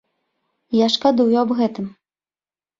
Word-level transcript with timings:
Я 0.77 0.87
шкадую 0.95 1.33
аб 1.45 1.49
гэтым. 1.63 1.85